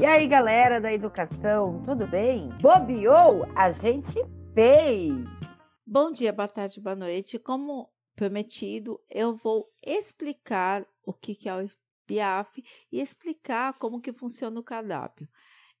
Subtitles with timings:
[0.00, 2.50] E aí, galera da educação, tudo bem?
[2.60, 3.44] Bobeou?
[3.56, 4.14] A gente
[4.54, 5.12] fez!
[5.84, 7.36] Bom dia, boa tarde, boa noite.
[7.36, 11.66] Como prometido, eu vou explicar o que é o
[12.06, 15.28] PIAF e explicar como que funciona o cardápio.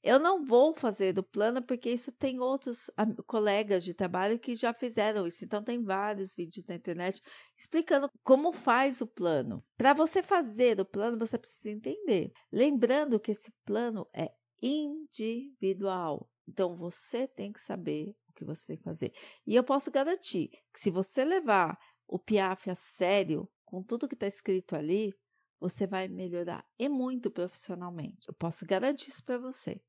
[0.02, 2.88] Eu não vou fazer o plano porque isso tem outros
[3.26, 5.44] colegas de trabalho que já fizeram isso.
[5.44, 7.20] Então tem vários vídeos na internet
[7.56, 9.64] explicando como faz o plano.
[9.76, 12.30] Para você fazer o plano, você precisa entender.
[12.52, 14.30] Lembrando que esse plano é
[14.62, 16.30] individual.
[16.46, 19.12] Então você tem que saber o que você tem que fazer.
[19.44, 21.76] E eu posso garantir que se você levar
[22.06, 25.12] o PIAF a sério, com tudo que está escrito ali,
[25.60, 28.28] você vai melhorar e muito profissionalmente.
[28.28, 29.82] Eu posso garantir isso para você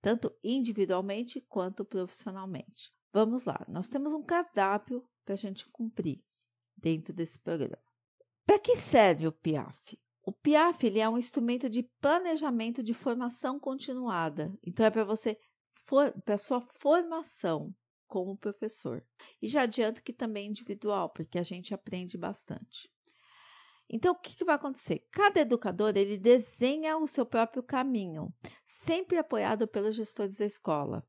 [0.00, 2.92] tanto individualmente quanto profissionalmente.
[3.12, 6.22] Vamos lá, nós temos um cardápio para a gente cumprir
[6.76, 7.82] dentro desse programa.
[8.46, 9.98] Para que serve o PIAF?
[10.22, 14.52] O PIAF ele é um instrumento de planejamento de formação continuada.
[14.62, 15.38] Então é para você
[16.24, 17.74] para sua formação
[18.06, 19.04] como professor.
[19.40, 22.88] E já adianto que também é individual, porque a gente aprende bastante.
[23.92, 25.04] Então, o que, que, vai acontecer?
[25.10, 28.32] Cada educador ele desenha o seu próprio caminho,
[28.64, 31.04] sempre apoiado pelos gestores da escola.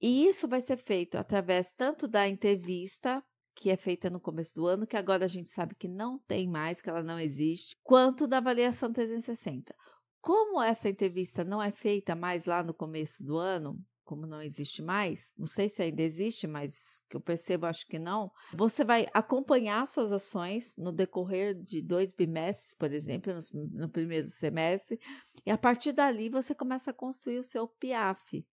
[0.00, 3.20] E isso vai ser feito através tanto da entrevista,
[3.56, 6.48] que é feita no começo do ano, que agora a gente sabe que não tem
[6.48, 9.74] mais, que ela não existe, quanto da avaliação 360.
[10.20, 13.76] Como essa entrevista não é feita mais lá no começo do ano,
[14.10, 17.96] como não existe mais, não sei se ainda existe, mas que eu percebo, acho que
[17.96, 18.28] não.
[18.54, 24.28] Você vai acompanhar suas ações no decorrer de dois bimestres, por exemplo, no, no primeiro
[24.28, 24.98] semestre,
[25.46, 28.44] e a partir dali você começa a construir o seu PIAF,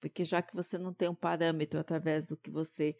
[0.00, 2.94] porque já que você não tem um parâmetro através do que você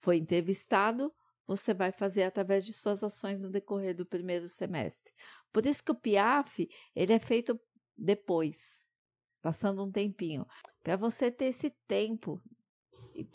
[0.00, 1.12] foi entrevistado,
[1.44, 5.12] você vai fazer através de suas ações no decorrer do primeiro semestre.
[5.52, 7.60] Por isso que o PIAF ele é feito
[7.96, 8.87] depois,
[9.40, 10.46] passando um tempinho,
[10.82, 12.40] para você ter esse tempo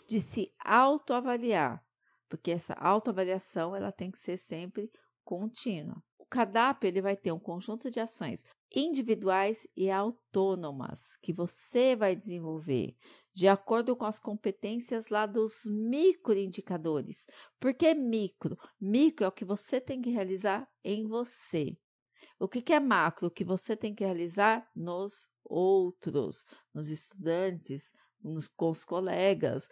[0.08, 1.84] de se autoavaliar,
[2.30, 4.92] porque essa autoavaliação ela tem que ser sempre
[5.24, 6.02] contínua.
[6.18, 8.44] O cardápio ele vai ter um conjunto de ações
[8.74, 12.96] individuais e autônomas que você vai desenvolver
[13.34, 17.26] de acordo com as competências lá dos microindicadores.
[17.60, 18.56] Por que micro?
[18.80, 21.76] Micro é o que você tem que realizar em você.
[22.40, 23.28] O que, que é macro?
[23.28, 29.70] O que você tem que realizar nos outros, nos estudantes, nos, com os colegas,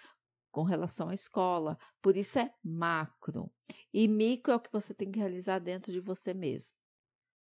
[0.52, 1.78] com relação à escola.
[2.02, 3.52] Por isso é macro.
[3.94, 6.76] E micro é o que você tem que realizar dentro de você mesmo.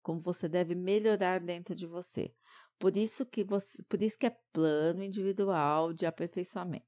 [0.01, 2.33] Como você deve melhorar dentro de você.
[2.79, 6.85] Por isso que você, por isso que é plano individual de aperfeiçoamento.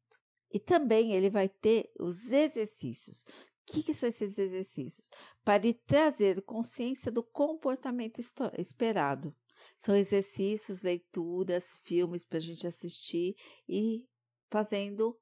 [0.52, 3.24] E também ele vai ter os exercícios.
[3.70, 5.10] O que, que são esses exercícios?
[5.44, 8.20] Para trazer consciência do comportamento
[8.58, 9.36] esperado.
[9.80, 13.34] São exercícios, leituras, filmes para a gente assistir
[13.66, 14.06] e
[14.52, 15.18] fazendo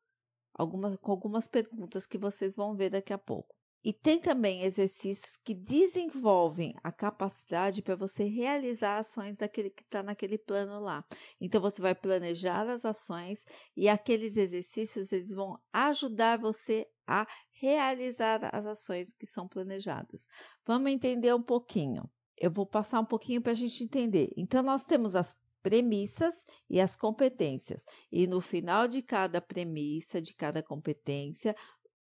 [0.51, 3.55] algumas, com algumas perguntas que vocês vão ver daqui a pouco.
[3.83, 10.01] E tem também exercícios que desenvolvem a capacidade para você realizar ações daquele que está
[10.01, 11.05] naquele plano lá.
[11.39, 18.49] Então você vai planejar as ações e aqueles exercícios eles vão ajudar você a realizar
[18.51, 20.25] as ações que são planejadas.
[20.65, 24.29] Vamos entender um pouquinho eu vou passar um pouquinho para a gente entender.
[24.37, 27.83] Então, nós temos as premissas e as competências.
[28.11, 31.55] E no final de cada premissa, de cada competência,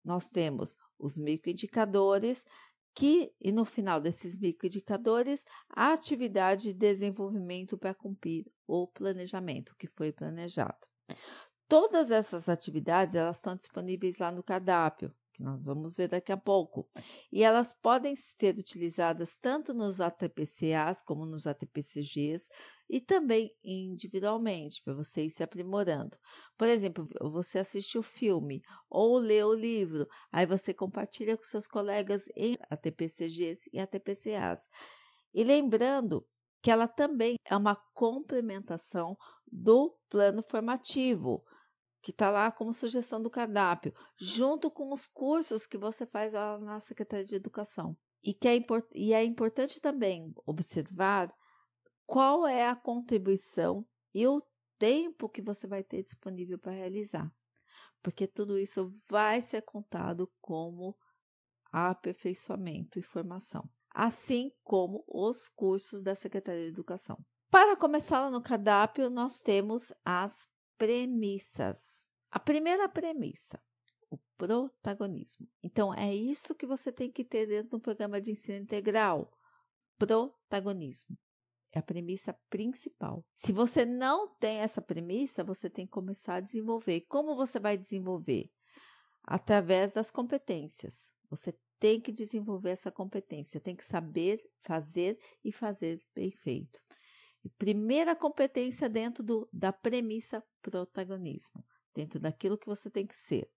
[0.04, 2.46] nós temos os microindicadores,
[2.94, 9.88] que, e no final desses microindicadores, a atividade de desenvolvimento para cumprir o planejamento que
[9.88, 10.88] foi planejado.
[11.68, 16.38] Todas essas atividades elas estão disponíveis lá no cardápio que nós vamos ver daqui a
[16.38, 16.88] pouco.
[17.32, 22.48] E elas podem ser utilizadas tanto nos ATPCAs como nos ATPCGs
[22.90, 26.18] e também individualmente, para você ir se aprimorando.
[26.58, 31.68] Por exemplo, você assiste o filme ou lê o livro, aí você compartilha com seus
[31.68, 34.68] colegas em ATPCGs e ATPCAs.
[35.34, 36.26] E lembrando
[36.62, 39.18] que ela também é uma complementação
[39.52, 41.44] do plano formativo
[42.06, 46.60] que está lá como sugestão do cardápio, junto com os cursos que você faz lá
[46.60, 47.98] na Secretaria de Educação.
[48.24, 48.60] E, que é,
[48.94, 51.34] e é importante também observar
[52.06, 54.40] qual é a contribuição e o
[54.78, 57.28] tempo que você vai ter disponível para realizar,
[58.04, 60.96] porque tudo isso vai ser contado como
[61.72, 67.18] aperfeiçoamento e formação, assim como os cursos da Secretaria de Educação.
[67.50, 70.48] Para começar no cardápio, nós temos as
[70.78, 72.08] premissas.
[72.32, 73.62] A primeira premissa,
[74.10, 75.48] o protagonismo.
[75.64, 79.32] Então, é isso que você tem que ter dentro do programa de ensino integral:
[79.98, 81.18] protagonismo.
[81.72, 83.26] É a premissa principal.
[83.34, 87.02] Se você não tem essa premissa, você tem que começar a desenvolver.
[87.02, 88.50] Como você vai desenvolver?
[89.24, 91.10] Através das competências.
[91.30, 96.80] Você tem que desenvolver essa competência, tem que saber fazer e fazer bem feito.
[97.58, 101.64] Primeira competência dentro do, da premissa protagonismo,
[101.94, 103.50] dentro daquilo que você tem que ser,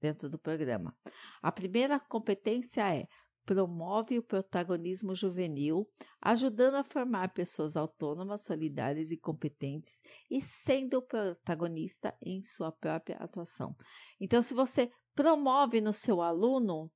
[0.00, 0.96] dentro do programa.
[1.42, 3.06] A primeira competência é
[3.44, 5.86] promove o protagonismo juvenil,
[6.20, 10.00] ajudando a formar pessoas autônomas, solidárias e competentes
[10.30, 13.76] e sendo o protagonista em sua própria atuação.
[14.20, 16.90] Então, se você promove no seu aluno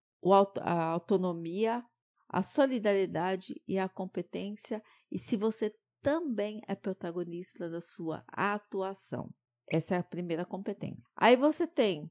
[0.60, 1.84] a autonomia,
[2.28, 5.72] a solidariedade e a competência, e se você
[6.02, 9.32] também é protagonista da sua atuação.
[9.70, 11.10] Essa é a primeira competência.
[11.16, 12.10] Aí você tem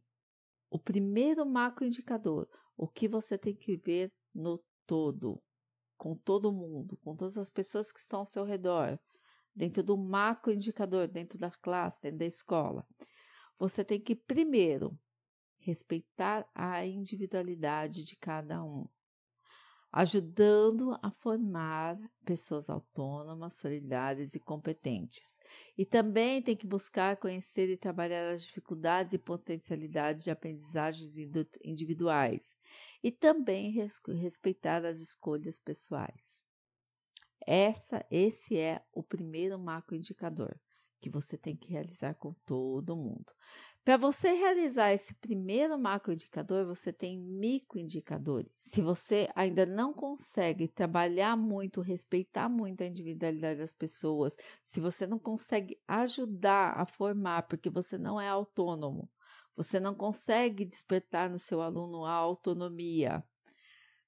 [0.70, 5.42] o primeiro macroindicador, o que você tem que ver no todo,
[5.98, 9.00] com todo mundo, com todas as pessoas que estão ao seu redor,
[9.56, 12.86] dentro do macroindicador, dentro da classe, dentro da escola.
[13.58, 14.98] Você tem que primeiro
[15.60, 18.88] respeitar a individualidade de cada um,
[19.92, 25.40] ajudando a formar pessoas autônomas, solidárias e competentes.
[25.78, 31.16] E também tem que buscar conhecer e trabalhar as dificuldades e potencialidades de aprendizagens
[31.64, 32.56] individuais
[33.02, 36.44] e também respeitar as escolhas pessoais.
[37.46, 40.54] Essa, esse é o primeiro macroindicador
[41.00, 43.32] que você tem que realizar com todo mundo.
[43.88, 48.52] Para você realizar esse primeiro macroindicador, você tem microindicadores.
[48.52, 55.08] Se você ainda não consegue trabalhar muito, respeitar muito a individualidade das pessoas, se você
[55.08, 59.10] não consegue ajudar a formar, porque você não é autônomo,
[59.56, 63.24] você não consegue despertar no seu aluno a autonomia,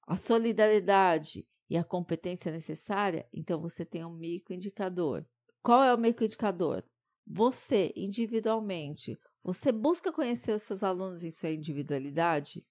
[0.05, 5.23] a solidariedade e a competência necessária, então você tem um microindicador.
[5.63, 6.83] Qual é o microindicador?
[7.25, 12.65] Você, individualmente, você busca conhecer os seus alunos em sua individualidade?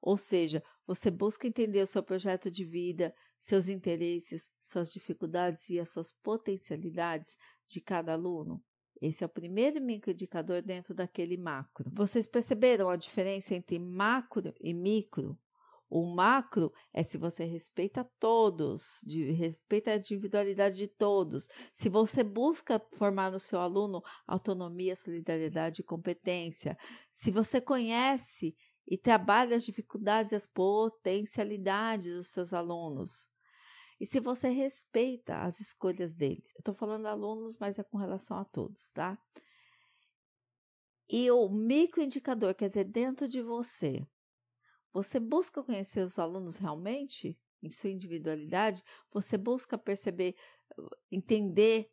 [0.00, 5.78] Ou seja, você busca entender o seu projeto de vida, seus interesses, suas dificuldades e
[5.78, 7.36] as suas potencialidades
[7.66, 8.62] de cada aluno?
[9.00, 11.90] Esse é o primeiro microindicador dentro daquele macro.
[11.94, 15.38] Vocês perceberam a diferença entre macro e micro?
[15.90, 21.48] O macro é se você respeita todos, de, respeita a individualidade de todos.
[21.72, 26.78] Se você busca formar no seu aluno autonomia, solidariedade e competência.
[27.12, 28.54] Se você conhece
[28.86, 33.28] e trabalha as dificuldades e as potencialidades dos seus alunos.
[33.98, 36.54] E se você respeita as escolhas deles.
[36.56, 39.18] Estou falando alunos, mas é com relação a todos, tá?
[41.08, 44.06] E o microindicador, quer dizer, dentro de você,
[44.92, 48.82] você busca conhecer os alunos realmente em sua individualidade?
[49.12, 50.34] Você busca perceber,
[51.10, 51.90] entender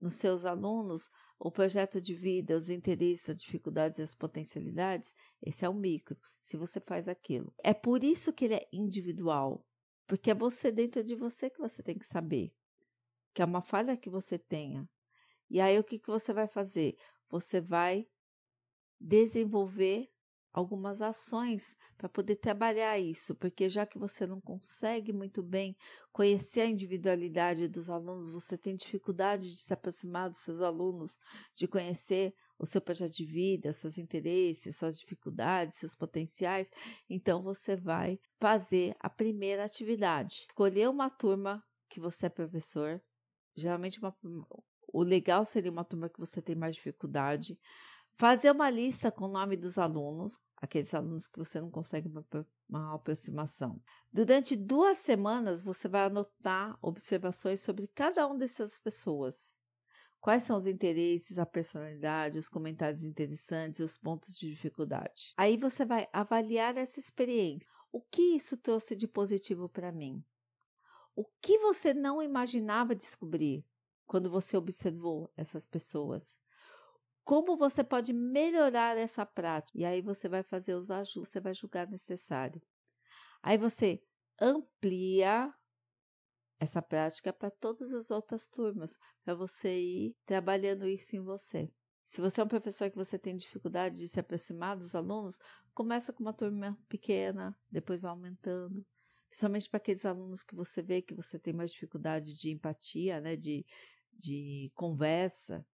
[0.00, 5.14] nos seus alunos o projeto de vida, os interesses, as dificuldades e as potencialidades?
[5.42, 7.52] Esse é o micro, se você faz aquilo.
[7.62, 9.66] É por isso que ele é individual,
[10.06, 12.54] porque é você dentro de você que você tem que saber,
[13.34, 14.88] que é uma falha que você tenha.
[15.50, 16.96] E aí o que, que você vai fazer?
[17.28, 18.08] Você vai
[18.98, 20.13] desenvolver
[20.54, 25.76] algumas ações para poder trabalhar isso, porque já que você não consegue muito bem
[26.12, 31.18] conhecer a individualidade dos alunos, você tem dificuldade de se aproximar dos seus alunos,
[31.56, 36.70] de conhecer o seu projeto de vida, seus interesses, suas dificuldades, seus potenciais,
[37.10, 40.46] então você vai fazer a primeira atividade.
[40.48, 43.02] Escolher uma turma que você é professor,
[43.56, 44.16] geralmente uma,
[44.92, 47.58] o legal seria uma turma que você tem mais dificuldade
[48.16, 52.24] Fazer uma lista com o nome dos alunos, aqueles alunos que você não consegue uma,
[52.68, 53.82] uma aproximação.
[54.12, 59.58] Durante duas semanas, você vai anotar observações sobre cada uma dessas pessoas.
[60.20, 65.34] Quais são os interesses, a personalidade, os comentários interessantes os pontos de dificuldade.
[65.36, 67.68] Aí você vai avaliar essa experiência.
[67.90, 70.24] O que isso trouxe de positivo para mim?
[71.16, 73.66] O que você não imaginava descobrir
[74.06, 76.36] quando você observou essas pessoas?
[77.24, 79.78] Como você pode melhorar essa prática.
[79.78, 82.60] E aí você vai fazer os ajustes, você vai julgar necessário.
[83.42, 84.02] Aí você
[84.40, 85.52] amplia
[86.58, 91.70] essa prática para todas as outras turmas, para você ir trabalhando isso em você.
[92.04, 95.38] Se você é um professor que você tem dificuldade de se aproximar dos alunos,
[95.72, 98.84] começa com uma turma pequena, depois vai aumentando.
[99.28, 103.34] Principalmente para aqueles alunos que você vê que você tem mais dificuldade de empatia, né,
[103.36, 103.64] de,
[104.12, 105.66] de conversa.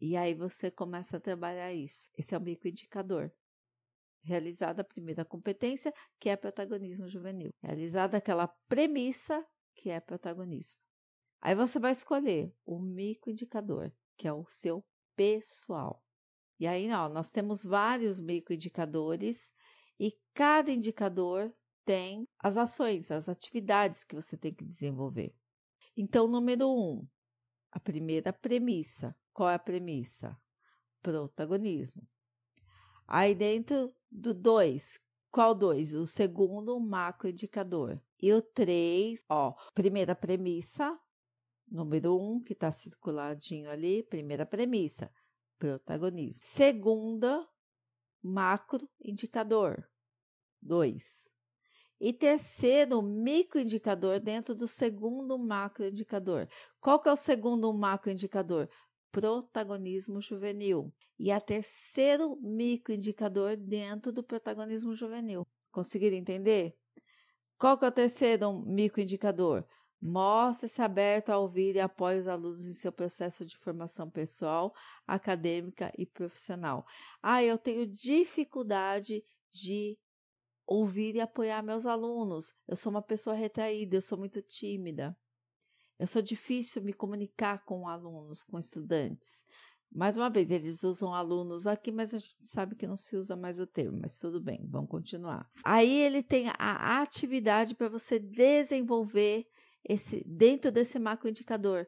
[0.00, 2.10] E aí você começa a trabalhar isso.
[2.16, 3.30] Esse é o microindicador.
[4.22, 7.50] Realizada a primeira competência, que é protagonismo juvenil.
[7.62, 10.80] Realizada aquela premissa, que é protagonismo.
[11.40, 14.84] Aí você vai escolher o microindicador, que é o seu
[15.16, 16.02] pessoal.
[16.58, 19.50] E aí, ó, nós temos vários microindicadores
[19.98, 21.54] e cada indicador
[21.84, 25.34] tem as ações, as atividades que você tem que desenvolver.
[25.96, 27.06] Então, número um,
[27.72, 29.16] a primeira premissa.
[29.32, 30.36] Qual é a premissa?
[31.02, 32.06] Protagonismo.
[33.06, 35.94] Aí dentro do dois, qual dois?
[35.94, 38.00] O segundo macroindicador.
[38.20, 40.98] E o três, ó, primeira premissa,
[41.66, 45.10] número um, que está circuladinho ali, primeira premissa,
[45.58, 46.42] protagonismo.
[46.44, 47.48] Segunda,
[48.22, 49.88] macro indicador,
[50.60, 51.30] dois.
[51.98, 56.48] E terceiro, microindicador dentro do segundo macroindicador.
[56.80, 58.68] Qual que é o segundo macroindicador?
[59.12, 60.92] Protagonismo juvenil.
[61.18, 65.46] E a terceiro microindicador dentro do protagonismo juvenil.
[65.70, 66.76] Conseguiram entender?
[67.58, 69.64] Qual que é o terceiro microindicador?
[70.00, 74.74] Mostre-se aberto a ouvir e apoie os alunos em seu processo de formação pessoal,
[75.06, 76.86] acadêmica e profissional.
[77.22, 79.98] Ah, eu tenho dificuldade de
[80.66, 82.54] ouvir e apoiar meus alunos.
[82.66, 85.14] Eu sou uma pessoa retraída, eu sou muito tímida.
[86.00, 89.44] Eu sou difícil me comunicar com alunos, com estudantes.
[89.92, 93.36] Mais uma vez, eles usam alunos aqui, mas a gente sabe que não se usa
[93.36, 95.46] mais o termo, mas tudo bem, vamos continuar.
[95.62, 99.44] Aí ele tem a atividade para você desenvolver
[99.84, 101.86] esse dentro desse macroindicador,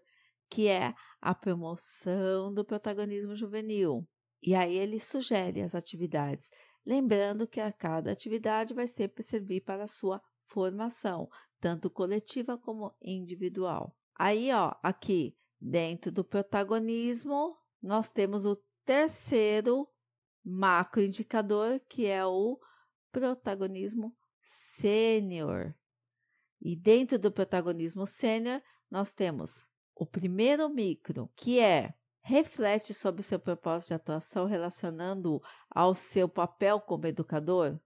[0.51, 4.07] que é a promoção do protagonismo juvenil.
[4.43, 6.51] E aí ele sugere as atividades,
[6.85, 12.95] lembrando que a cada atividade vai sempre servir para a sua formação, tanto coletiva como
[13.01, 13.97] individual.
[14.25, 19.89] Aí, ó, aqui dentro do protagonismo, nós temos o terceiro
[20.45, 22.57] macroindicador, que é o
[23.11, 25.75] protagonismo sênior.
[26.61, 33.25] E dentro do protagonismo sênior, nós temos o primeiro micro, que é reflete sobre o
[33.25, 37.77] seu propósito de atuação relacionando ao seu papel como educador,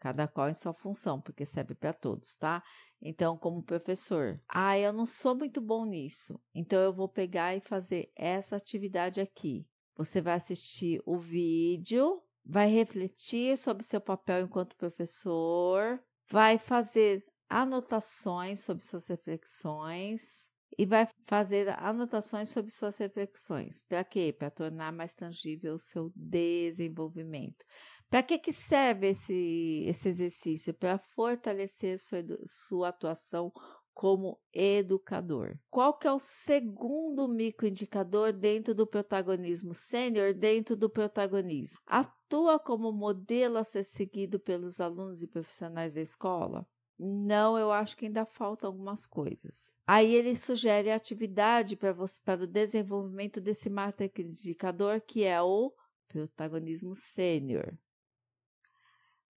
[0.00, 2.62] cada qual em sua função, porque serve para todos, tá?
[3.00, 7.60] Então, como professor, ah, eu não sou muito bom nisso, então eu vou pegar e
[7.60, 9.66] fazer essa atividade aqui.
[9.96, 18.60] Você vai assistir o vídeo, vai refletir sobre seu papel enquanto professor, vai fazer anotações
[18.60, 23.82] sobre suas reflexões e vai fazer anotações sobre suas reflexões.
[23.82, 24.34] Para quê?
[24.36, 27.64] Para tornar mais tangível o seu desenvolvimento.
[28.10, 30.74] Para que, que serve esse, esse exercício?
[30.74, 33.52] Para fortalecer sua, sua atuação
[33.94, 35.56] como educador.
[35.70, 41.78] Qual que é o segundo microindicador dentro do protagonismo sênior, dentro do protagonismo?
[41.86, 46.66] Atua como modelo a ser seguido pelos alunos e profissionais da escola?
[46.98, 49.72] Não, eu acho que ainda falta algumas coisas.
[49.86, 53.70] Aí ele sugere atividade para você para o desenvolvimento desse
[54.18, 55.72] indicador que é o
[56.08, 57.72] protagonismo sênior.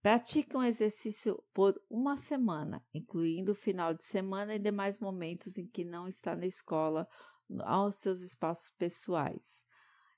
[0.04, 5.66] Pratique um exercício por uma semana, incluindo o final de semana e demais momentos em
[5.66, 7.08] que não está na escola,
[7.60, 9.62] aos seus espaços pessoais.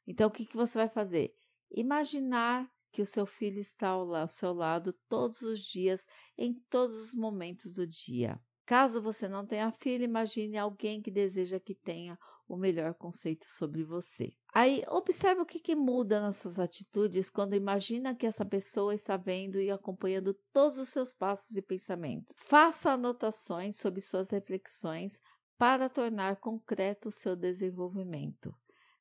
[0.05, 1.33] Então, o que, que você vai fazer?
[1.71, 6.05] Imaginar que o seu filho está ao seu lado todos os dias,
[6.37, 8.40] em todos os momentos do dia.
[8.64, 13.85] Caso você não tenha filho, imagine alguém que deseja que tenha o melhor conceito sobre
[13.85, 14.33] você.
[14.55, 19.17] Aí, observe o que, que muda nas suas atitudes quando imagina que essa pessoa está
[19.17, 22.35] vendo e acompanhando todos os seus passos e pensamentos.
[22.38, 25.21] Faça anotações sobre suas reflexões
[25.59, 28.55] para tornar concreto o seu desenvolvimento.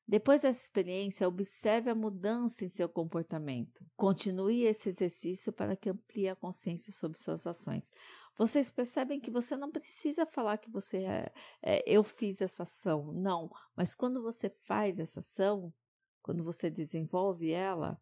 [0.08, 3.84] Depois dessa experiência, observe a mudança em seu comportamento.
[3.96, 7.90] Continue esse exercício para que amplie a consciência sobre suas ações.
[8.36, 13.10] Vocês percebem que você não precisa falar que você é, é, eu fiz essa ação,
[13.12, 13.50] não.
[13.74, 15.72] Mas quando você faz essa ação,
[16.20, 18.00] quando você desenvolve ela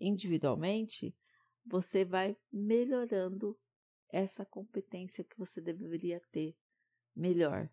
[0.00, 1.16] individualmente,
[1.66, 3.58] você vai melhorando
[4.08, 6.56] essa competência que você deveria ter
[7.16, 7.68] melhor.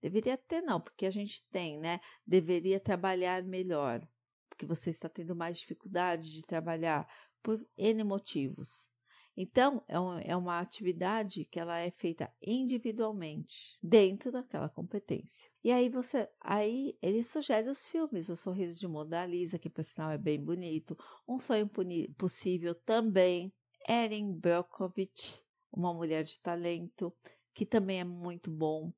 [0.00, 2.00] Deveria ter, não, porque a gente tem, né?
[2.26, 4.00] Deveria trabalhar melhor,
[4.48, 7.06] porque você está tendo mais dificuldade de trabalhar
[7.42, 8.89] por N motivos.
[9.36, 15.50] Então, é, um, é uma atividade que ela é feita individualmente, dentro daquela competência.
[15.62, 19.84] E aí você, aí ele sugere os filmes, O Sorriso de Mona Lisa, que por
[19.84, 20.96] sinal é bem bonito,
[21.26, 21.70] Um Sonho
[22.18, 23.52] Possível também,
[23.88, 25.40] Erin Brockovich,
[25.72, 27.14] Uma Mulher de Talento,
[27.54, 28.92] que também é muito bom.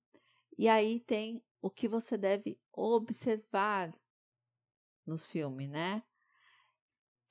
[0.58, 3.94] E aí tem o que você deve observar
[5.06, 6.02] nos filmes, né?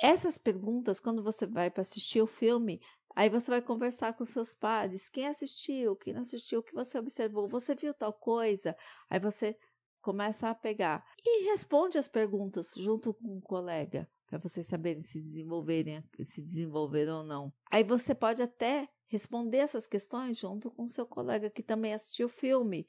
[0.01, 2.81] Essas perguntas, quando você vai para assistir o filme,
[3.15, 6.97] Aí você vai conversar com seus pares, quem assistiu, quem não assistiu, o que você
[6.97, 8.75] observou, você viu tal coisa?
[9.09, 9.57] Aí você
[10.01, 15.19] começa a pegar e responde as perguntas junto com o colega, para vocês saberem se
[15.19, 17.53] desenvolverem, se desenvolveram ou não.
[17.69, 22.29] Aí você pode até responder essas questões junto com seu colega que também assistiu o
[22.29, 22.87] filme,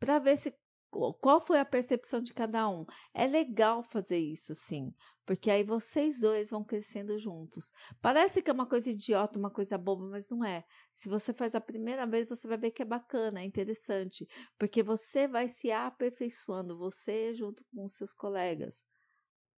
[0.00, 0.52] para ver se
[0.90, 2.84] qual foi a percepção de cada um.
[3.14, 4.92] É legal fazer isso, sim,
[5.24, 7.70] porque aí vocês dois vão crescendo juntos.
[8.00, 10.64] Parece que é uma coisa idiota, uma coisa boba, mas não é.
[10.92, 14.26] Se você faz a primeira vez, você vai ver que é bacana, é interessante,
[14.58, 18.84] porque você vai se aperfeiçoando, você junto com os seus colegas.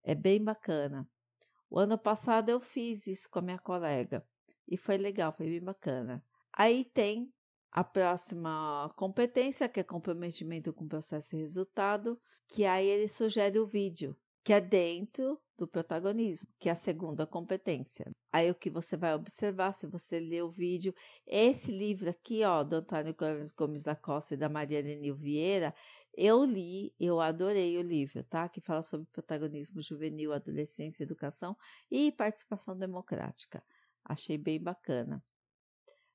[0.03, 1.07] É bem bacana.
[1.69, 4.27] O ano passado eu fiz isso com a minha colega
[4.67, 6.21] e foi legal, foi bem bacana.
[6.51, 7.31] Aí tem
[7.71, 13.65] a próxima competência, que é comprometimento com processo e resultado, que aí ele sugere o
[13.65, 18.11] vídeo, que é dentro do protagonismo, que é a segunda competência.
[18.31, 20.93] Aí o que você vai observar se você ler o vídeo,
[21.25, 23.15] esse livro aqui, ó, do Antônio
[23.55, 25.73] Gomes da Costa e da Maria Lenil Vieira,
[26.13, 28.49] eu li, eu adorei o livro, tá?
[28.49, 31.55] Que fala sobre protagonismo juvenil, adolescência, educação
[31.89, 33.63] e participação democrática.
[34.03, 35.23] Achei bem bacana.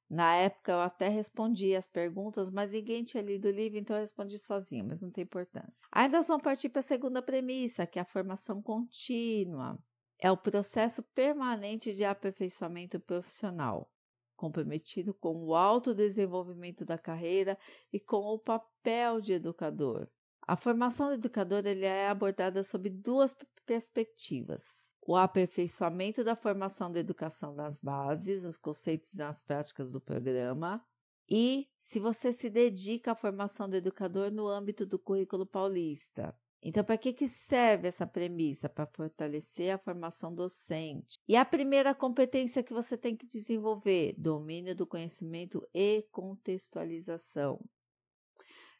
[0.09, 4.03] Na época eu até respondi as perguntas, mas ninguém tinha lido o livro, então eu
[4.03, 5.87] respondi sozinha, mas não tem importância.
[6.11, 9.79] Nós vamos partir para a segunda premissa, que é a formação contínua.
[10.19, 13.91] É o processo permanente de aperfeiçoamento profissional,
[14.37, 17.59] comprometido com o autodesenvolvimento da carreira
[17.93, 20.09] e com o papel de educador.
[20.47, 23.35] A formação do educador ele é abordada sob duas
[23.67, 30.01] perspectivas o aperfeiçoamento da formação da educação nas bases, nos conceitos e nas práticas do
[30.01, 30.85] programa,
[31.29, 36.37] e se você se dedica à formação do educador no âmbito do currículo paulista.
[36.63, 38.69] Então, para que, que serve essa premissa?
[38.69, 41.19] Para fortalecer a formação docente.
[41.29, 47.61] E a primeira competência que você tem que desenvolver: domínio do conhecimento e contextualização.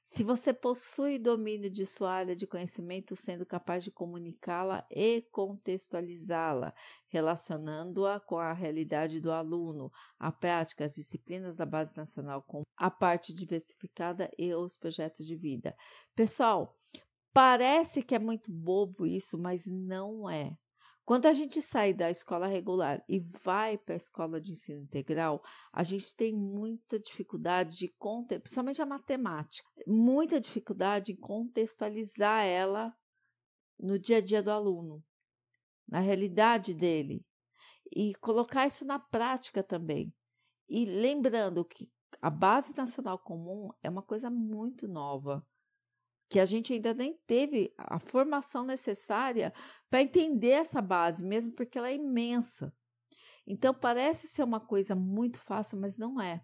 [0.09, 6.73] Se você possui domínio de sua área de conhecimento, sendo capaz de comunicá-la e contextualizá-la,
[7.09, 12.89] relacionando-a com a realidade do aluno, a prática, as disciplinas da Base Nacional, com a
[12.89, 15.77] parte diversificada e os projetos de vida.
[16.15, 16.79] Pessoal,
[17.35, 20.57] parece que é muito bobo isso, mas não é.
[21.07, 25.41] Quando a gente sai da escola regular e vai para a escola de ensino integral,
[25.73, 27.95] a gente tem muita dificuldade de,
[28.41, 32.93] principalmente a matemática, muita dificuldade em contextualizar ela
[33.79, 35.01] no dia a dia do aluno,
[35.87, 37.25] na realidade dele,
[37.95, 40.13] e colocar isso na prática também.
[40.69, 41.89] E lembrando que
[42.21, 45.47] a base nacional comum é uma coisa muito nova
[46.29, 49.53] que a gente ainda nem teve a formação necessária
[49.89, 52.75] para entender essa base, mesmo porque ela é imensa.
[53.47, 56.43] Então parece ser uma coisa muito fácil, mas não é.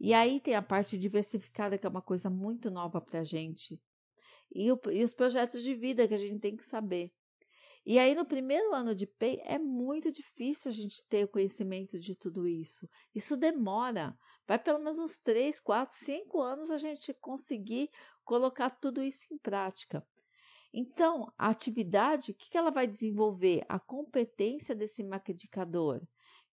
[0.00, 3.80] E aí tem a parte diversificada, que é uma coisa muito nova para a gente.
[4.52, 7.12] E, o, e os projetos de vida que a gente tem que saber.
[7.84, 11.98] E aí, no primeiro ano de PEI, é muito difícil a gente ter o conhecimento
[11.98, 12.88] de tudo isso.
[13.12, 14.16] Isso demora.
[14.46, 17.90] Vai pelo menos uns 3, 4, 5 anos a gente conseguir
[18.24, 20.06] colocar tudo isso em prática.
[20.72, 23.62] Então, a atividade, o que ela vai desenvolver?
[23.68, 26.00] A competência desse maquedicador,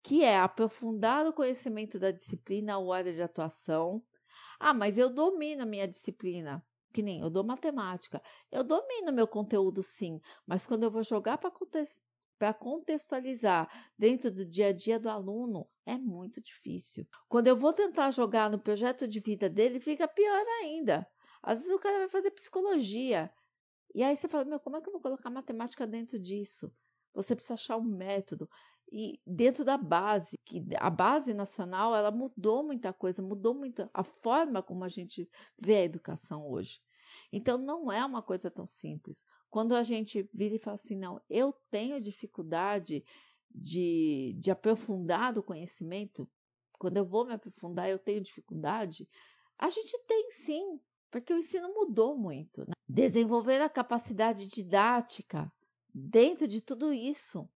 [0.02, 4.04] que é aprofundar o conhecimento da disciplina ou área de atuação.
[4.60, 8.22] Ah, mas eu domino a minha disciplina, que nem eu dou matemática.
[8.52, 11.38] Eu domino meu conteúdo sim, mas quando eu vou jogar
[12.38, 17.04] para contextualizar dentro do dia a dia do aluno, é muito difícil.
[17.28, 21.04] Quando eu vou tentar jogar no projeto de vida dele, fica pior ainda.
[21.44, 23.30] Às vezes o cara vai fazer psicologia.
[23.94, 26.74] E aí você fala, meu, como é que eu vou colocar matemática dentro disso?
[27.12, 28.48] Você precisa achar um método.
[28.90, 34.02] E dentro da base, que a base nacional, ela mudou muita coisa, mudou muito a
[34.02, 35.28] forma como a gente
[35.58, 36.80] vê a educação hoje.
[37.30, 39.24] Então não é uma coisa tão simples.
[39.50, 43.04] Quando a gente vira e fala assim, não, eu tenho dificuldade
[43.50, 46.28] de, de aprofundar o conhecimento,
[46.78, 49.08] quando eu vou me aprofundar, eu tenho dificuldade,
[49.58, 50.80] a gente tem sim,
[51.14, 52.62] porque o ensino mudou muito.
[52.62, 52.72] Né?
[52.88, 55.48] Desenvolver a capacidade didática
[55.94, 57.48] dentro de tudo isso,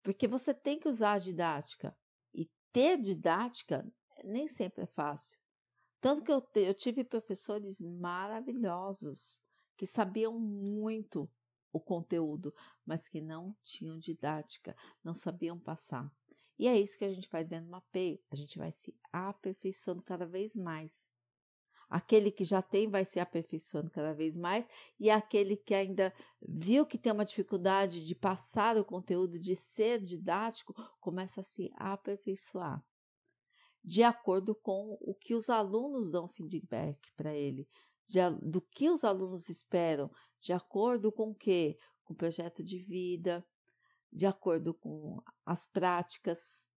[0.00, 1.98] porque você tem que usar a didática.
[2.32, 3.84] E ter didática
[4.22, 5.36] nem sempre é fácil.
[6.00, 9.40] Tanto que eu, te, eu tive professores maravilhosos
[9.76, 11.28] que sabiam muito
[11.72, 12.54] o conteúdo,
[12.86, 16.08] mas que não tinham didática, não sabiam passar.
[16.56, 18.22] E é isso que a gente faz dentro do MAPEI.
[18.30, 21.08] A gente vai se aperfeiçoando cada vez mais.
[21.88, 24.68] Aquele que já tem vai se aperfeiçoando cada vez mais,
[25.00, 30.00] e aquele que ainda viu que tem uma dificuldade de passar o conteúdo, de ser
[30.00, 32.84] didático, começa a se aperfeiçoar.
[33.84, 37.68] de acordo com o que os alunos dão feedback para ele,
[38.06, 41.78] de, do que os alunos esperam, de acordo com o que?
[42.04, 43.46] Com o projeto de vida,
[44.12, 46.67] de acordo com as práticas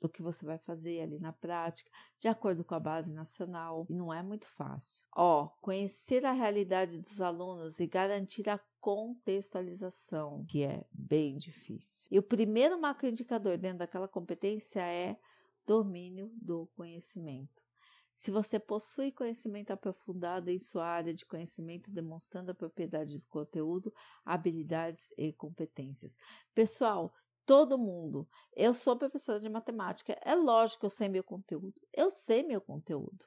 [0.00, 3.94] do que você vai fazer ali na prática, de acordo com a base nacional, e
[3.94, 5.02] não é muito fácil.
[5.14, 12.06] Ó, conhecer a realidade dos alunos e garantir a contextualização, que é bem difícil.
[12.10, 15.18] E o primeiro macroindicador dentro daquela competência é
[15.66, 17.66] domínio do conhecimento.
[18.14, 23.92] Se você possui conhecimento aprofundado em sua área de conhecimento, demonstrando a propriedade do conteúdo,
[24.24, 26.16] habilidades e competências.
[26.54, 27.12] Pessoal,
[27.46, 28.28] todo mundo.
[28.54, 30.18] Eu sou professora de matemática.
[30.22, 31.74] É lógico que eu sei meu conteúdo.
[31.92, 33.24] Eu sei meu conteúdo.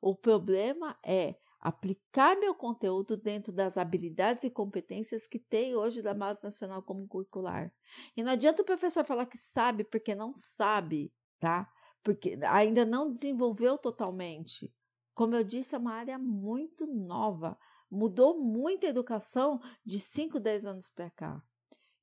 [0.00, 6.14] O problema é aplicar meu conteúdo dentro das habilidades e competências que tem hoje da
[6.14, 7.72] Base Nacional como Curricular.
[8.16, 11.70] E não adianta o professor falar que sabe porque não sabe, tá?
[12.02, 14.72] Porque ainda não desenvolveu totalmente.
[15.14, 17.58] Como eu disse, é uma área muito nova.
[17.90, 21.42] Mudou muito a educação de 5, 10 anos para cá.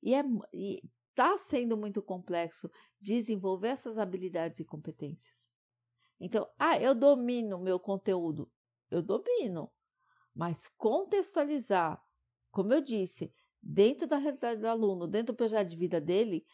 [0.02, 0.82] E, é, e
[1.16, 5.48] está sendo muito complexo desenvolver essas habilidades e competências.
[6.20, 8.52] Então, ah, eu domino meu conteúdo.
[8.90, 9.72] Eu domino.
[10.34, 11.98] Mas contextualizar,
[12.50, 16.44] como eu disse, dentro da realidade do aluno, dentro do projeto de vida dele,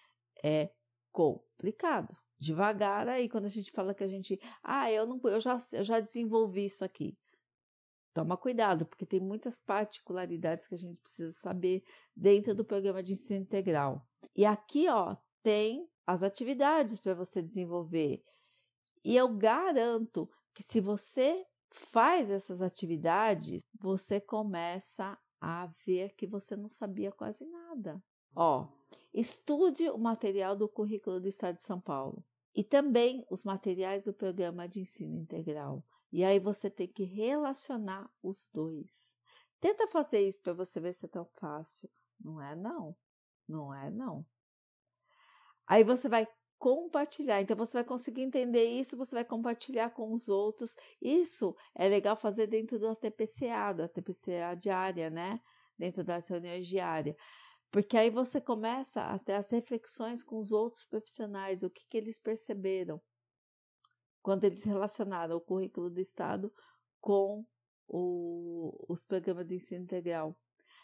[0.43, 0.71] é
[1.11, 2.17] complicado.
[2.39, 5.83] Devagar aí, quando a gente fala que a gente, ah, eu não, eu já, eu
[5.83, 7.19] já desenvolvi isso aqui.
[8.13, 11.83] Toma cuidado, porque tem muitas particularidades que a gente precisa saber
[12.15, 14.07] dentro do programa de ensino integral.
[14.37, 18.23] E aqui, ó, tem as atividades para você desenvolver.
[19.05, 26.55] E eu garanto que se você faz essas atividades, você começa a ver que você
[26.55, 28.03] não sabia quase nada.
[28.35, 28.69] Ó,
[29.13, 34.13] estude o material do currículo do Estado de São Paulo e também os materiais do
[34.13, 35.83] programa de ensino integral.
[36.13, 39.17] E aí você tem que relacionar os dois.
[39.59, 41.89] Tenta fazer isso para você ver se é tão fácil.
[42.21, 42.95] Não é não.
[43.49, 44.27] Não é não.
[45.67, 47.41] Aí você vai compartilhar.
[47.41, 50.77] Então você vai conseguir entender isso, você vai compartilhar com os outros.
[51.01, 55.41] Isso é legal fazer dentro do ATPCA, do ATPCA diária, né?
[55.79, 57.17] Dentro das reuniões diárias.
[57.71, 61.97] Porque aí você começa a ter as reflexões com os outros profissionais, o que, que
[61.97, 63.01] eles perceberam
[64.23, 66.53] quando eles relacionaram o currículo do Estado
[67.01, 67.45] com
[67.89, 70.37] o, os programas de ensino integral.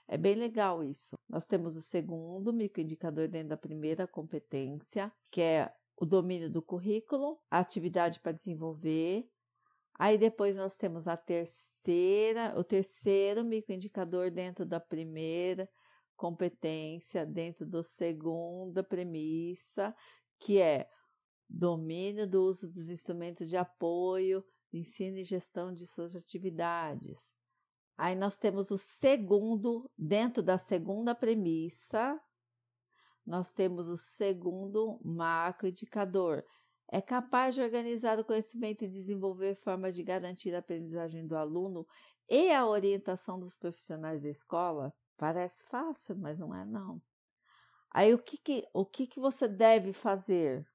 [0.07, 1.17] É bem legal isso.
[1.29, 7.39] Nós temos o segundo microindicador dentro da primeira competência, que é o domínio do currículo,
[7.51, 9.29] a atividade para desenvolver.
[9.99, 15.69] Aí depois nós temos a terceira, o terceiro microindicador dentro da primeira
[16.17, 19.95] competência, dentro da segunda premissa,
[20.39, 20.89] que é
[21.49, 27.33] domínio do uso dos instrumentos de apoio, ensino e gestão de suas atividades.
[27.97, 32.21] Aí nós temos o segundo, dentro da segunda premissa,
[33.27, 36.45] nós temos o segundo macroindicador.
[36.91, 41.87] É capaz de organizar o conhecimento e desenvolver formas de garantir a aprendizagem do aluno
[42.29, 44.95] e a orientação dos profissionais da escola?
[45.17, 47.03] Parece fácil, mas não é não.
[47.91, 50.67] Aí o que, que, o que, que você deve fazer?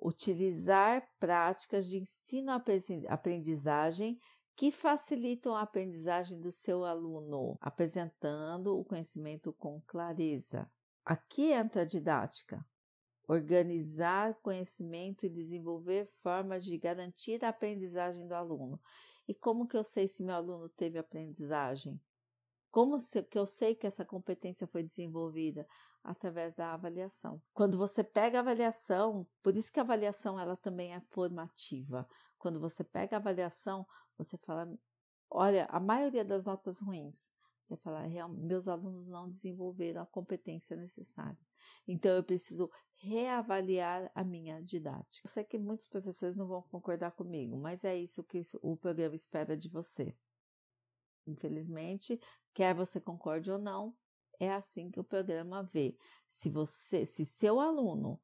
[0.00, 4.18] Utilizar práticas de ensino-aprendizagem
[4.56, 10.70] que facilitam a aprendizagem do seu aluno, apresentando o conhecimento com clareza.
[11.04, 12.64] Aqui entra a didática.
[13.26, 18.78] Organizar conhecimento e desenvolver formas de garantir a aprendizagem do aluno.
[19.26, 21.98] E como que eu sei se meu aluno teve aprendizagem?
[22.70, 22.98] Como
[23.30, 25.66] que eu sei que essa competência foi desenvolvida?
[26.02, 27.40] Através da avaliação.
[27.52, 32.08] Quando você pega a avaliação, por isso que a avaliação ela também é formativa.
[32.38, 33.86] Quando você pega a avaliação,
[34.16, 34.72] você fala,
[35.28, 37.30] olha, a maioria das notas ruins,
[37.62, 41.38] você fala, meus alunos não desenvolveram a competência necessária.
[41.86, 45.26] Então eu preciso reavaliar a minha didática.
[45.26, 49.14] Eu sei que muitos professores não vão concordar comigo, mas é isso que o programa
[49.14, 50.16] espera de você.
[51.26, 52.20] Infelizmente,
[52.52, 53.94] quer você concorde ou não,
[54.40, 55.96] é assim que o programa vê.
[56.28, 58.20] Se você, se seu aluno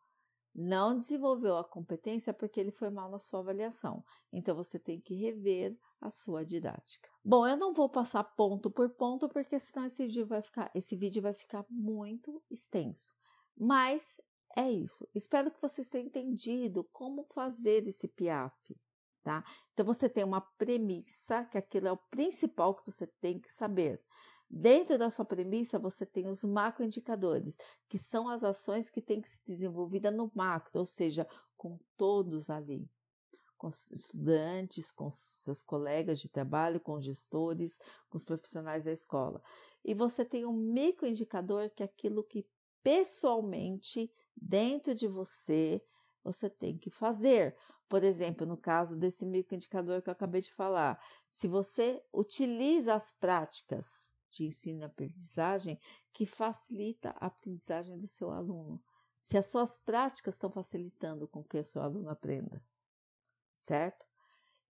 [0.57, 4.02] não desenvolveu a competência é porque ele foi mal na sua avaliação.
[4.33, 7.09] Então você tem que rever a sua didática.
[7.22, 10.96] Bom, eu não vou passar ponto por ponto porque senão esse vídeo vai ficar, esse
[10.96, 13.12] vídeo vai ficar muito extenso.
[13.55, 14.18] Mas
[14.57, 15.07] é isso.
[15.14, 18.55] Espero que vocês tenham entendido como fazer esse PIAF,
[19.22, 19.44] tá?
[19.74, 24.02] Então você tem uma premissa, que aquilo é o principal que você tem que saber.
[24.48, 27.56] Dentro da sua premissa, você tem os macroindicadores,
[27.88, 32.48] que são as ações que têm que ser desenvolvidas no macro, ou seja, com todos
[32.50, 32.88] ali.
[33.56, 37.78] com estudantes, com seus colegas de trabalho, com gestores,
[38.09, 39.42] com os profissionais da escola.
[39.85, 42.46] E você tem um microindicador que é aquilo que
[42.82, 45.82] pessoalmente, dentro de você,
[46.22, 47.56] você tem que fazer.
[47.88, 53.11] Por exemplo, no caso desse microindicador que eu acabei de falar, se você utiliza as
[53.12, 55.81] práticas de ensino e aprendizagem
[56.12, 58.83] que facilita a aprendizagem do seu aluno.
[59.20, 62.62] Se as suas práticas estão facilitando com que o seu aluno aprenda,
[63.53, 64.07] certo?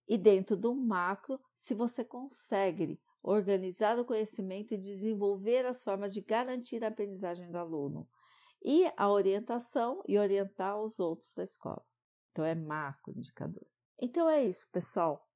[0.09, 6.21] E dentro do macro, se você consegue organizar o conhecimento e desenvolver as formas de
[6.21, 8.09] garantir a aprendizagem do aluno
[8.65, 11.85] e a orientação e orientar os outros da escola.
[12.31, 13.67] Então é macro indicador.
[13.99, 15.29] Então é isso, pessoal.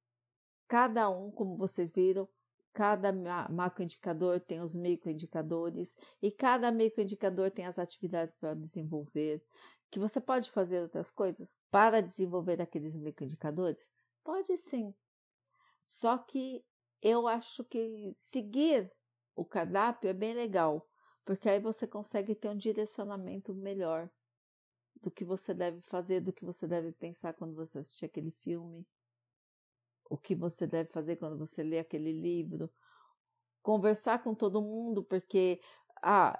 [0.67, 2.29] Cada um, como vocês viram,
[2.73, 3.11] cada
[3.49, 9.43] macroindicador tem os microindicadores e cada microindicador tem as atividades para desenvolver.
[9.89, 13.89] Que você pode fazer outras coisas para desenvolver aqueles microindicadores?
[14.23, 14.93] Pode sim.
[15.83, 16.63] Só que
[17.01, 18.91] eu acho que seguir
[19.35, 20.87] o cardápio é bem legal,
[21.25, 24.09] porque aí você consegue ter um direcionamento melhor
[25.01, 28.85] do que você deve fazer, do que você deve pensar quando você assistir aquele filme
[30.11, 32.69] o que você deve fazer quando você lê aquele livro,
[33.61, 35.61] conversar com todo mundo, porque
[36.03, 36.37] ah,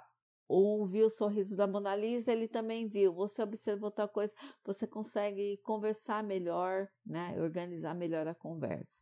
[0.48, 3.14] um viu o sorriso da Mona Lisa, ele também viu.
[3.14, 7.40] Você observou outra coisa, você consegue conversar melhor, né?
[7.40, 9.00] Organizar melhor a conversa,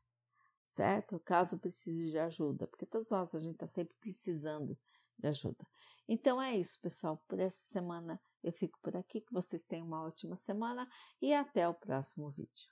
[0.69, 1.19] certo?
[1.19, 4.79] Caso precise de ajuda, porque todos nós a gente está sempre precisando
[5.19, 5.67] de ajuda.
[6.07, 7.21] Então é isso, pessoal.
[7.27, 9.21] Por essa semana eu fico por aqui.
[9.21, 10.89] Que vocês tenham uma ótima semana
[11.21, 12.71] e até o próximo vídeo.